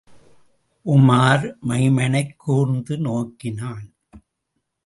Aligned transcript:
உமார் 0.85 1.53
மைமனைக் 1.67 2.35
கூர்ந்து 2.37 2.97
நோக்கினான். 2.97 3.93